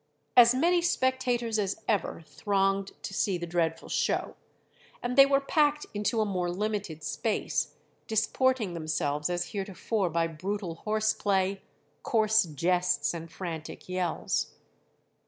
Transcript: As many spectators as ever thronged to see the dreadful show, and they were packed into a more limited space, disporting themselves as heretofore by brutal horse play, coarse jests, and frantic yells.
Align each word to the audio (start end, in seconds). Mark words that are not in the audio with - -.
As 0.35 0.55
many 0.55 0.81
spectators 0.81 1.59
as 1.59 1.79
ever 1.87 2.23
thronged 2.25 2.93
to 3.03 3.13
see 3.13 3.37
the 3.37 3.45
dreadful 3.45 3.87
show, 3.87 4.35
and 5.03 5.15
they 5.15 5.27
were 5.27 5.39
packed 5.39 5.85
into 5.93 6.21
a 6.21 6.25
more 6.25 6.49
limited 6.49 7.03
space, 7.03 7.75
disporting 8.07 8.73
themselves 8.73 9.29
as 9.29 9.51
heretofore 9.51 10.09
by 10.09 10.25
brutal 10.25 10.73
horse 10.73 11.13
play, 11.13 11.61
coarse 12.01 12.45
jests, 12.45 13.13
and 13.13 13.31
frantic 13.31 13.87
yells. 13.87 14.55